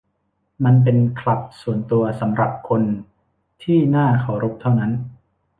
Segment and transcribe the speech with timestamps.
[0.65, 2.81] มันเป็นคลับส่วนตัวสำหรับคน
[3.63, 4.91] ที่น่าเคารพเท่านั้น